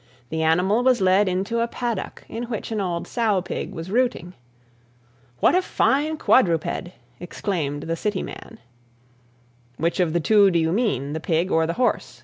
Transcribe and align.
The 0.29 0.41
animal 0.41 0.81
was 0.81 0.99
led 0.99 1.29
into 1.29 1.59
a 1.59 1.67
paddock 1.67 2.25
in 2.27 2.45
which 2.45 2.71
an 2.71 2.81
old 2.81 3.07
sow 3.07 3.39
pig 3.39 3.71
was 3.71 3.91
rooting. 3.91 4.33
"What 5.41 5.53
a 5.53 5.61
fine 5.61 6.17
quadruped!" 6.17 6.89
exclaimed 7.19 7.83
the 7.83 7.95
city 7.95 8.23
man. 8.23 8.57
"Which 9.77 9.99
of 9.99 10.13
the 10.13 10.19
two 10.19 10.49
do 10.49 10.57
you 10.57 10.71
mean, 10.71 11.13
the 11.13 11.19
pig 11.19 11.51
or 11.51 11.67
the 11.67 11.73
horse?" 11.77 12.19